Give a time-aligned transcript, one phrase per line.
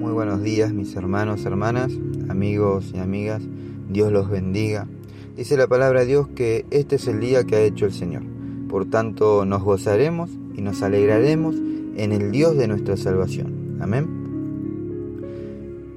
[0.00, 1.92] Muy buenos días mis hermanos, hermanas,
[2.30, 3.42] amigos y amigas.
[3.90, 4.86] Dios los bendiga.
[5.36, 8.22] Dice la palabra de Dios que este es el día que ha hecho el Señor.
[8.70, 11.54] Por tanto nos gozaremos y nos alegraremos
[11.96, 13.76] en el Dios de nuestra salvación.
[13.82, 14.08] Amén.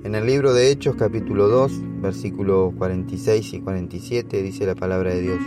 [0.03, 5.21] En el libro de Hechos capítulo 2, versículos 46 y 47 dice la palabra de
[5.21, 5.39] Dios.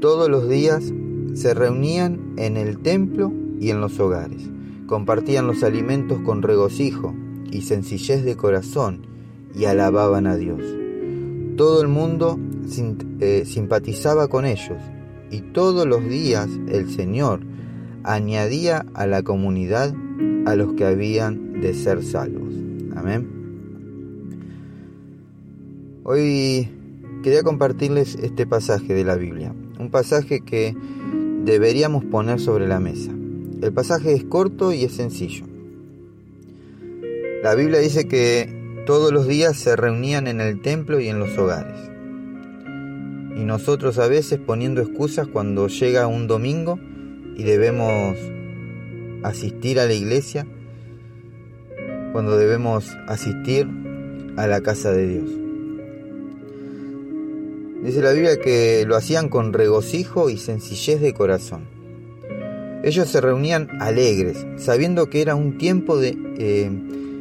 [0.00, 0.92] Todos los días
[1.34, 4.50] se reunían en el templo y en los hogares.
[4.88, 7.14] Compartían los alimentos con regocijo
[7.50, 9.06] y sencillez de corazón
[9.54, 10.60] y alababan a Dios.
[11.56, 12.38] Todo el mundo
[13.20, 14.78] eh, simpatizaba con ellos
[15.30, 17.40] y todos los días el Señor
[18.04, 19.94] añadía a la comunidad
[20.46, 22.54] a los que habían de ser salvos.
[22.96, 23.28] Amén.
[26.04, 26.68] Hoy
[27.22, 30.76] quería compartirles este pasaje de la Biblia, un pasaje que
[31.44, 33.12] deberíamos poner sobre la mesa.
[33.60, 35.51] El pasaje es corto y es sencillo.
[37.42, 38.48] La Biblia dice que
[38.86, 41.76] todos los días se reunían en el templo y en los hogares.
[43.36, 46.78] Y nosotros a veces poniendo excusas cuando llega un domingo
[47.36, 48.16] y debemos
[49.24, 50.46] asistir a la iglesia,
[52.12, 53.66] cuando debemos asistir
[54.36, 55.30] a la casa de Dios.
[57.82, 61.64] Dice la Biblia que lo hacían con regocijo y sencillez de corazón.
[62.84, 66.70] Ellos se reunían alegres, sabiendo que era un tiempo de, eh,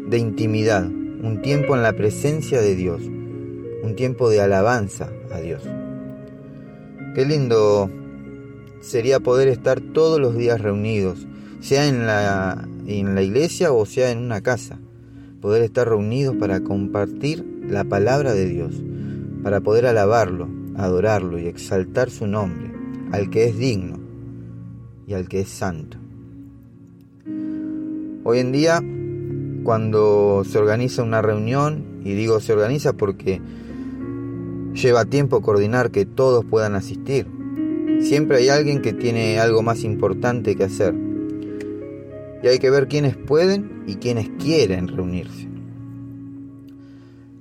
[0.08, 3.02] de intimidad, un tiempo en la presencia de Dios,
[3.84, 5.64] un tiempo de alabanza a Dios.
[7.16, 7.90] Qué lindo
[8.82, 11.28] sería poder estar todos los días reunidos,
[11.60, 14.80] sea en la, en la iglesia o sea en una casa,
[15.42, 18.74] poder estar reunidos para compartir la palabra de Dios,
[19.44, 22.72] para poder alabarlo, adorarlo y exaltar su nombre,
[23.12, 24.00] al que es digno
[25.08, 25.98] y al que es santo.
[28.24, 28.84] Hoy en día
[29.64, 33.42] cuando se organiza una reunión, y digo se organiza porque
[34.74, 37.28] lleva tiempo coordinar que todos puedan asistir.
[38.02, 40.96] Siempre hay alguien que tiene algo más importante que hacer.
[42.44, 45.48] Y hay que ver quiénes pueden y quiénes quieren reunirse.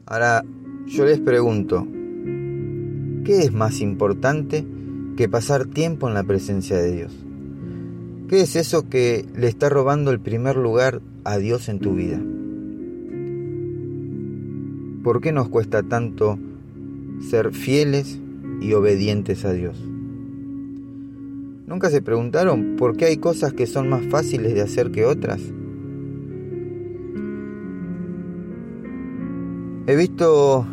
[0.04, 0.44] Ahora,
[0.86, 1.86] yo les pregunto,
[3.24, 4.66] ¿qué es más importante
[5.16, 7.12] que pasar tiempo en la presencia de Dios?
[8.28, 12.20] ¿Qué es eso que le está robando el primer lugar a Dios en tu vida?
[15.02, 16.38] ¿Por qué nos cuesta tanto
[17.28, 18.18] ser fieles
[18.60, 19.76] y obedientes a Dios?
[21.66, 25.40] ¿Nunca se preguntaron por qué hay cosas que son más fáciles de hacer que otras?
[29.86, 30.66] He visto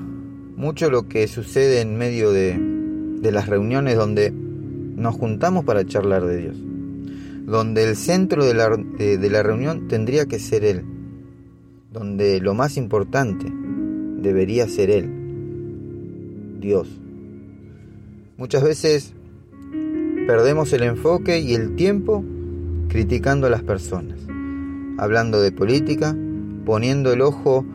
[0.56, 2.58] mucho lo que sucede en medio de,
[3.22, 6.67] de las reuniones donde nos juntamos para charlar de Dios
[7.48, 10.84] donde el centro de la, reunión tendría que ser Él,
[11.94, 13.48] donde lo más importante
[14.22, 16.90] debería ser Él, Dios.
[18.36, 19.14] Muchas veces
[20.28, 22.22] perdemos el enfoque y el tiempo
[22.90, 24.20] criticando a las personas,
[24.98, 26.18] hablando de política,
[26.66, 27.66] poniendo el ojo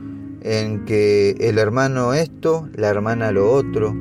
[0.43, 3.97] en que el hermano esto, la hermana lo otro,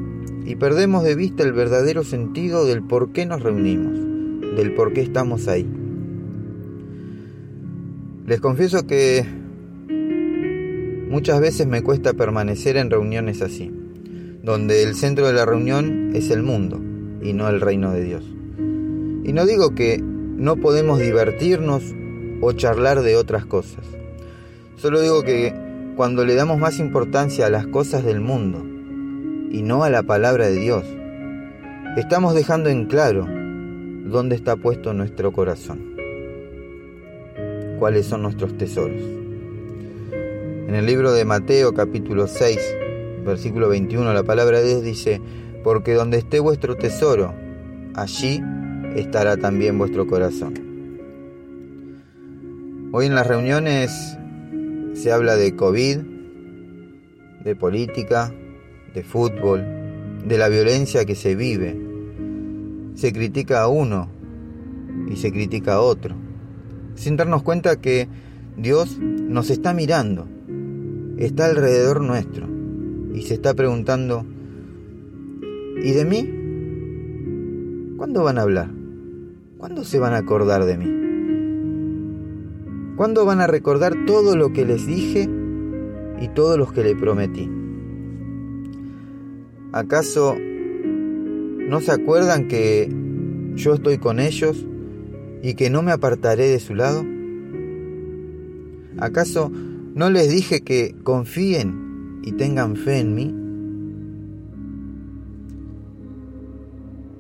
[0.45, 4.10] y perdemos de vista el verdadero sentido del por qué nos reunimos
[4.55, 5.67] del por qué estamos ahí.
[8.27, 9.25] Les confieso que
[11.09, 13.71] muchas veces me cuesta permanecer en reuniones así,
[14.43, 16.79] donde el centro de la reunión es el mundo
[17.21, 18.23] y no el reino de Dios.
[19.23, 21.83] Y no digo que no podemos divertirnos
[22.41, 23.85] o charlar de otras cosas.
[24.77, 25.53] Solo digo que
[25.95, 28.65] cuando le damos más importancia a las cosas del mundo
[29.51, 30.85] y no a la palabra de Dios,
[31.97, 33.40] estamos dejando en claro
[34.05, 35.95] dónde está puesto nuestro corazón,
[37.79, 39.01] cuáles son nuestros tesoros.
[40.67, 42.59] En el libro de Mateo capítulo 6,
[43.25, 45.21] versículo 21, la palabra de Dios dice,
[45.63, 47.33] porque donde esté vuestro tesoro,
[47.93, 48.41] allí
[48.95, 50.53] estará también vuestro corazón.
[52.93, 53.91] Hoy en las reuniones
[54.93, 55.97] se habla de COVID,
[57.43, 58.33] de política,
[58.93, 59.65] de fútbol,
[60.25, 61.90] de la violencia que se vive,
[62.95, 64.09] se critica a uno
[65.07, 66.15] y se critica a otro,
[66.95, 68.07] sin darnos cuenta que
[68.57, 70.27] Dios nos está mirando,
[71.17, 72.47] está alrededor nuestro
[73.13, 74.25] y se está preguntando,
[75.83, 77.97] ¿y de mí?
[77.97, 78.69] ¿Cuándo van a hablar?
[79.57, 81.01] ¿Cuándo se van a acordar de mí?
[82.97, 85.29] ¿Cuándo van a recordar todo lo que les dije
[86.19, 87.49] y todo lo que les prometí?
[89.71, 90.35] ¿Acaso
[91.71, 92.93] ¿No se acuerdan que
[93.55, 94.65] yo estoy con ellos
[95.41, 97.05] y que no me apartaré de su lado?
[98.97, 99.49] ¿Acaso
[99.95, 103.33] ¿No les dije que confíen y tengan fe en mí?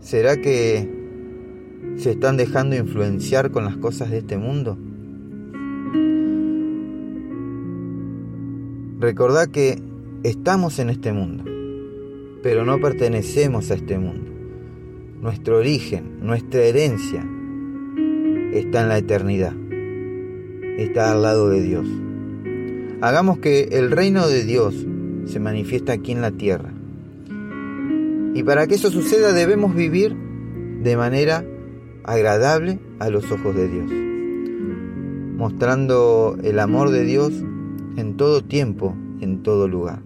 [0.01, 0.89] ¿Será que
[1.95, 4.77] se están dejando influenciar con las cosas de este mundo?
[8.99, 9.81] Recordad que
[10.23, 11.45] estamos en este mundo,
[12.43, 14.40] pero no pertenecemos a este mundo.
[15.21, 17.23] Nuestro origen, nuestra herencia
[18.53, 19.53] está en la eternidad,
[20.79, 21.85] está al lado de Dios.
[23.01, 24.73] Hagamos que el reino de Dios
[25.25, 26.73] se manifiesta aquí en la tierra.
[28.33, 30.17] Y para que eso suceda debemos vivir
[30.81, 31.45] de manera
[32.03, 33.91] agradable a los ojos de Dios,
[35.37, 37.31] mostrando el amor de Dios
[37.95, 40.01] en todo tiempo, en todo lugar,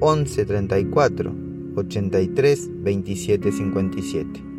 [0.00, 1.34] 11 34
[1.76, 4.53] 83 27 57.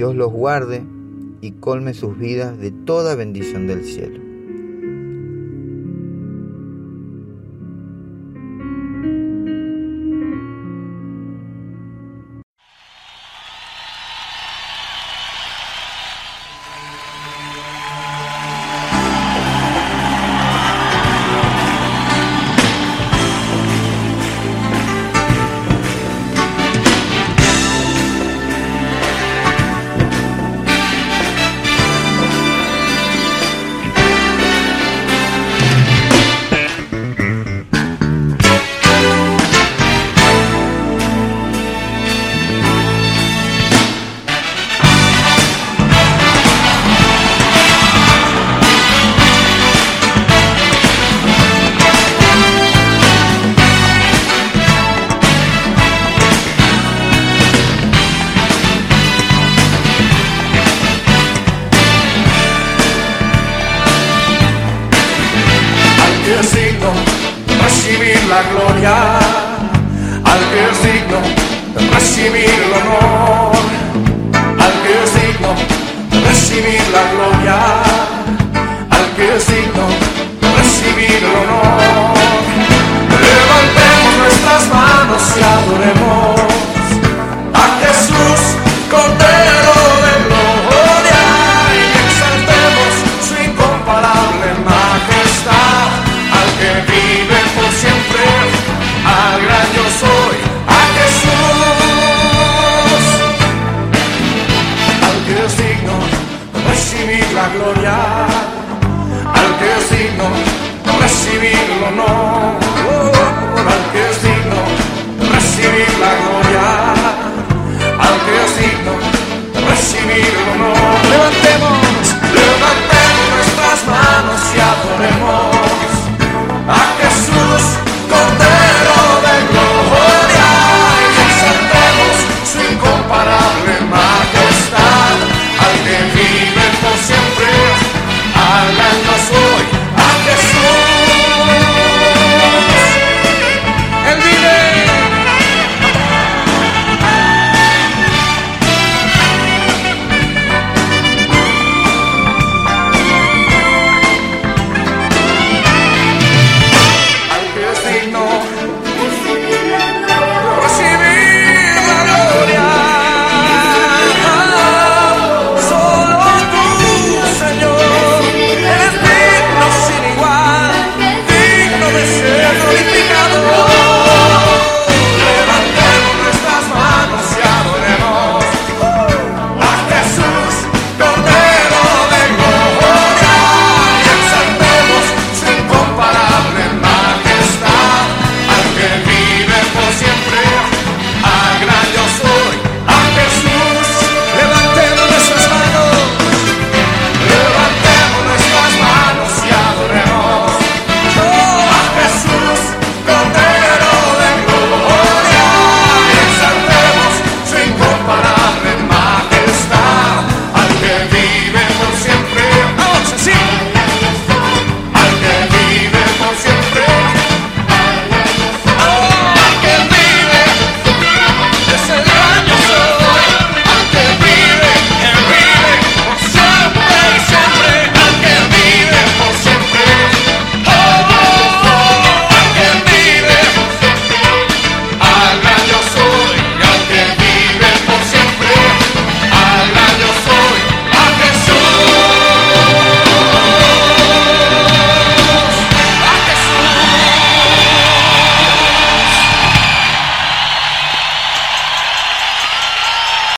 [0.00, 0.82] Dios los guarde
[1.42, 4.29] y colme sus vidas de toda bendición del cielo.